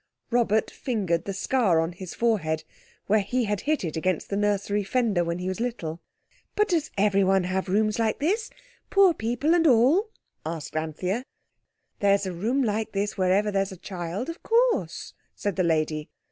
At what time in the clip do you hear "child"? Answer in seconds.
13.77-14.27